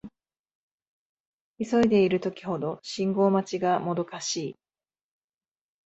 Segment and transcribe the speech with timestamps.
[1.59, 4.57] 急いでいる時ほど信号待ちがもどかしい